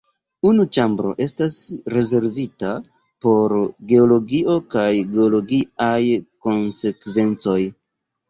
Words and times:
Unu 0.49 0.63
ĉambro 0.75 1.09
estas 1.23 1.57
rezervita 1.95 2.71
por 3.25 3.53
geologio 3.91 4.55
kaj 4.75 4.87
geologiaj 5.17 6.01
konsekvencoj. 6.47 7.59